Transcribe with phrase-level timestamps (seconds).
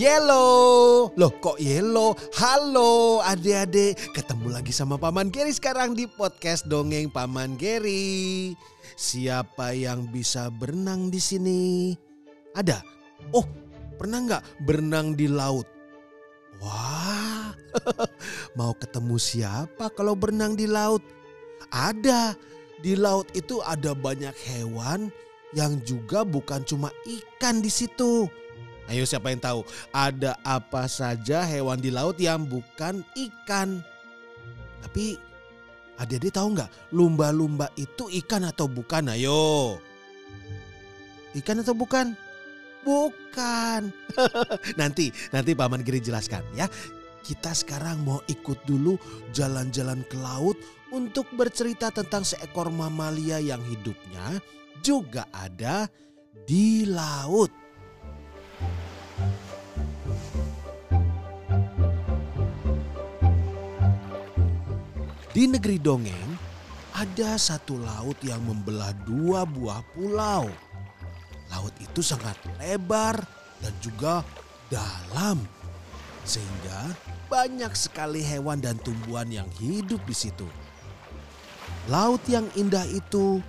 [0.00, 2.16] Yellow, loh kok yellow?
[2.32, 8.56] Halo adik-adik, ketemu lagi sama Paman Geri sekarang di podcast dongeng Paman Geri.
[8.96, 11.60] Siapa yang bisa berenang di sini?
[12.56, 12.80] Ada?
[13.36, 13.44] Oh,
[14.00, 15.68] pernah nggak berenang di laut?
[16.64, 17.52] Wah,
[18.56, 21.04] mau ketemu siapa kalau berenang di laut?
[21.68, 22.40] Ada,
[22.80, 25.12] di laut itu ada banyak hewan
[25.52, 28.32] yang juga bukan cuma ikan di situ.
[28.90, 29.62] Ayo siapa yang tahu
[29.94, 33.86] ada apa saja hewan di laut yang bukan ikan?
[34.82, 35.14] Tapi
[35.94, 39.14] adik-adik tahu nggak lumba-lumba itu ikan atau bukan?
[39.14, 39.78] Ayo.
[41.38, 42.18] Ikan atau bukan?
[42.82, 43.94] Bukan.
[44.80, 46.66] nanti nanti Paman Giri jelaskan ya.
[47.22, 48.98] Kita sekarang mau ikut dulu
[49.30, 50.58] jalan-jalan ke laut
[50.90, 54.42] untuk bercerita tentang seekor mamalia yang hidupnya
[54.82, 55.86] juga ada
[56.42, 57.59] di laut.
[65.40, 66.36] Di negeri dongeng,
[66.92, 70.52] ada satu laut yang membelah dua buah pulau.
[71.48, 73.24] Laut itu sangat lebar
[73.64, 74.20] dan juga
[74.68, 75.40] dalam,
[76.28, 76.92] sehingga
[77.32, 80.44] banyak sekali hewan dan tumbuhan yang hidup di situ.
[81.88, 83.40] Laut yang indah itu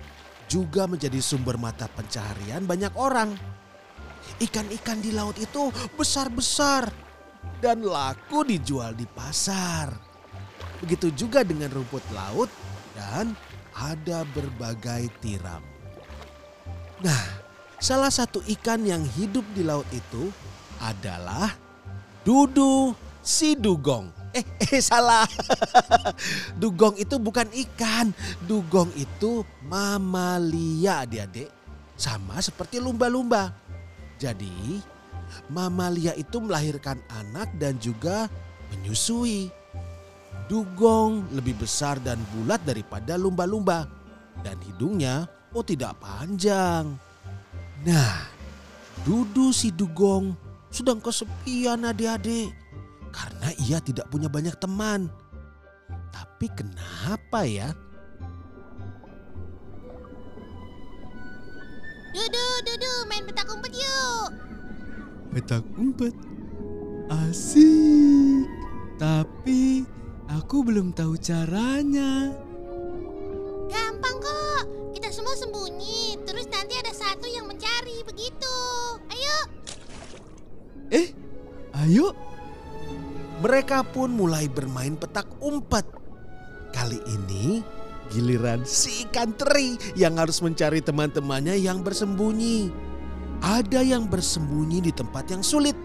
[0.48, 3.36] juga menjadi sumber mata pencaharian banyak orang.
[4.40, 6.88] Ikan-ikan di laut itu besar-besar
[7.60, 10.11] dan laku dijual di pasar.
[10.82, 12.50] Begitu juga dengan rumput laut
[12.98, 13.38] dan
[13.72, 15.62] ada berbagai tiram.
[17.00, 17.24] Nah,
[17.78, 20.28] salah satu ikan yang hidup di laut itu
[20.82, 21.54] adalah
[22.26, 24.10] dudu si dugong.
[24.34, 24.42] Eh,
[24.74, 25.24] eh salah.
[26.62, 28.10] dugong itu bukan ikan.
[28.42, 31.48] Dugong itu mamalia adik-adik.
[31.94, 33.54] Sama seperti lumba-lumba.
[34.18, 34.82] Jadi
[35.50, 38.26] mamalia itu melahirkan anak dan juga
[38.74, 39.61] menyusui.
[40.50, 43.86] Dugong lebih besar dan bulat daripada lumba-lumba.
[44.42, 46.96] Dan hidungnya oh tidak panjang.
[47.82, 48.16] Nah,
[49.02, 50.34] Dudu si Dugong
[50.70, 52.54] sedang kesepian adik-adik.
[53.12, 55.10] Karena ia tidak punya banyak teman.
[56.12, 57.72] Tapi kenapa ya?
[62.12, 64.28] Dudu, Dudu, main petak umpet yuk.
[65.32, 66.12] Petak umpet.
[67.08, 68.48] Asik.
[69.00, 69.88] Tapi
[70.52, 72.28] aku belum tahu caranya.
[73.72, 74.64] Gampang kok.
[74.92, 76.20] Kita semua sembunyi.
[76.28, 78.56] Terus nanti ada satu yang mencari begitu.
[79.08, 79.38] Ayo.
[80.92, 81.08] Eh,
[81.80, 82.12] ayo.
[83.40, 85.88] Mereka pun mulai bermain petak umpet.
[86.68, 87.64] Kali ini
[88.12, 92.68] giliran si ikan teri yang harus mencari teman-temannya yang bersembunyi.
[93.40, 95.80] Ada yang bersembunyi di tempat yang sulit.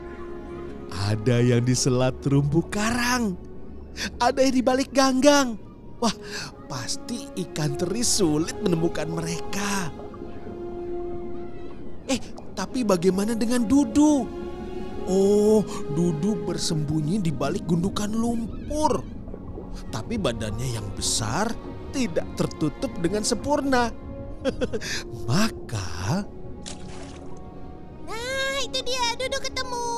[1.08, 3.48] Ada yang di selat terumbu karang.
[4.22, 5.58] Ada yang di balik ganggang.
[5.98, 6.14] Wah,
[6.70, 9.90] pasti ikan teri sulit menemukan mereka.
[12.08, 12.22] Eh,
[12.54, 14.26] tapi bagaimana dengan Dudu?
[15.08, 19.02] Oh, Dudu bersembunyi di balik gundukan lumpur.
[19.90, 21.50] Tapi badannya yang besar
[21.90, 23.90] tidak tertutup dengan sempurna.
[25.30, 26.24] Maka
[28.06, 29.06] Nah, itu dia.
[29.18, 29.97] Dudu ketemu.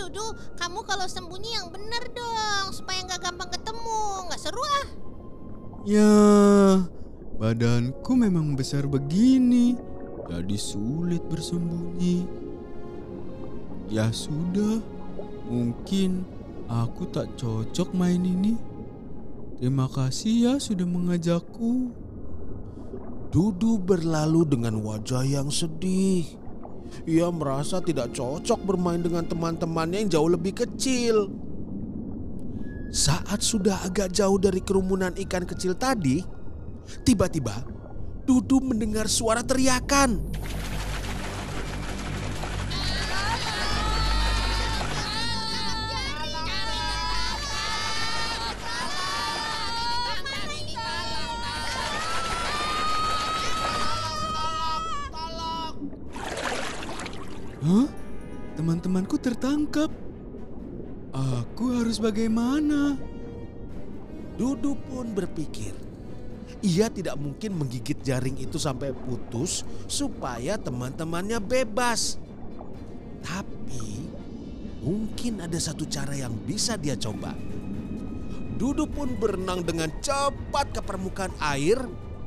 [0.00, 2.72] Dudu, kamu kalau sembunyi yang bener dong.
[2.72, 4.00] Supaya nggak gampang ketemu.
[4.32, 4.86] Nggak seru ah.
[5.84, 6.16] Ya,
[7.36, 9.76] badanku memang besar begini.
[10.24, 12.24] Jadi sulit bersembunyi.
[13.92, 14.80] Ya sudah,
[15.44, 16.24] mungkin
[16.70, 18.56] aku tak cocok main ini.
[19.60, 21.92] Terima kasih ya sudah mengajakku.
[23.28, 26.39] Dudu berlalu dengan wajah yang sedih.
[27.06, 31.30] Ia merasa tidak cocok bermain dengan teman-temannya yang jauh lebih kecil.
[32.90, 36.22] Saat sudah agak jauh dari kerumunan ikan kecil tadi,
[37.06, 37.80] tiba-tiba
[38.30, 40.22] Dudu mendengar suara teriakan.
[57.60, 57.88] Hah?
[58.56, 59.92] Teman-temanku tertangkap.
[61.12, 62.94] Aku harus bagaimana?
[64.40, 65.76] Dudu pun berpikir,
[66.64, 72.16] ia tidak mungkin menggigit jaring itu sampai putus supaya teman-temannya bebas.
[73.20, 74.08] Tapi
[74.80, 77.36] mungkin ada satu cara yang bisa dia coba.
[78.56, 81.80] Dudu pun berenang dengan cepat ke permukaan air.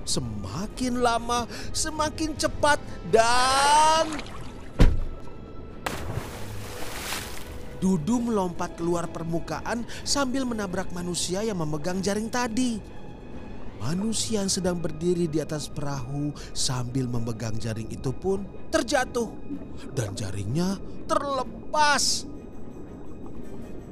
[0.03, 2.77] Semakin lama, semakin cepat
[3.09, 4.11] dan
[7.83, 12.79] Dudu melompat keluar permukaan sambil menabrak manusia yang memegang jaring tadi.
[13.83, 19.27] Manusia yang sedang berdiri di atas perahu sambil memegang jaring itu pun terjatuh
[19.91, 20.79] dan jaringnya
[21.11, 22.23] terlepas.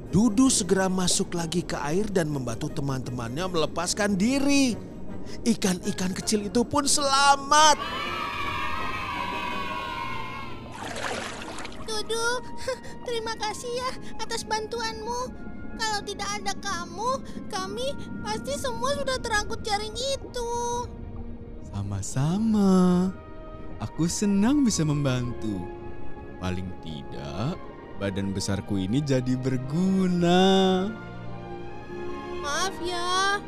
[0.08, 4.72] Dudu segera masuk lagi ke air dan membantu teman-temannya melepaskan diri.
[5.44, 7.76] Ikan-ikan kecil itu pun selamat.
[12.02, 12.42] Dudu,
[13.06, 15.30] terima kasih ya atas bantuanmu.
[15.78, 17.94] Kalau tidak ada kamu, kami
[18.26, 20.52] pasti semua sudah terangkut jaring itu.
[21.70, 23.06] Sama-sama.
[23.78, 25.62] Aku senang bisa membantu.
[26.42, 27.54] Paling tidak,
[28.02, 30.90] badan besarku ini jadi berguna.
[32.42, 33.38] Maaf ya,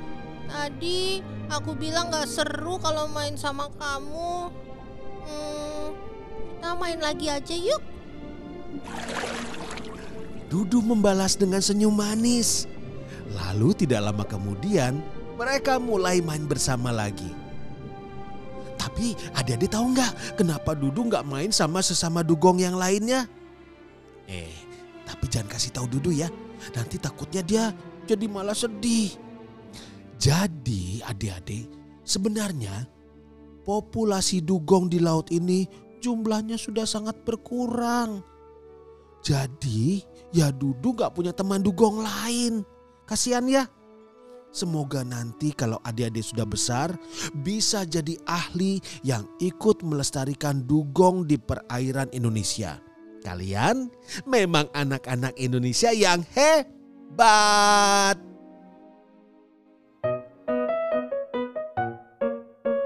[0.46, 4.46] tadi aku bilang gak seru kalau main sama kamu.
[5.26, 5.86] Hmm,
[6.54, 7.93] kita main lagi aja yuk.
[10.48, 12.70] Dudu membalas dengan senyum manis.
[13.34, 15.02] Lalu tidak lama kemudian
[15.34, 17.26] mereka mulai main bersama lagi.
[18.78, 23.26] Tapi adik-adik tahu nggak kenapa Dudu nggak main sama sesama dugong yang lainnya?
[24.30, 24.54] Eh,
[25.02, 26.30] tapi jangan kasih tahu Dudu ya.
[26.76, 27.64] Nanti takutnya dia
[28.06, 29.10] jadi malah sedih.
[30.20, 31.66] Jadi adik-adik
[32.06, 32.86] sebenarnya
[33.66, 35.66] populasi dugong di laut ini
[35.98, 38.20] jumlahnya sudah sangat berkurang.
[39.24, 40.04] Jadi
[40.36, 42.60] ya Dudu gak punya teman dugong lain.
[43.08, 43.64] Kasihan ya.
[44.54, 46.94] Semoga nanti kalau adik-adik sudah besar
[47.42, 52.78] bisa jadi ahli yang ikut melestarikan dugong di perairan Indonesia.
[53.24, 53.90] Kalian
[54.28, 58.14] memang anak-anak Indonesia yang hebat.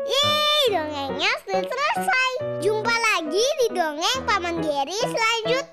[0.08, 2.30] Yeay, dongengnya sudah selesai.
[2.64, 5.67] Jumpa lagi di dongeng Paman Geri selanjutnya.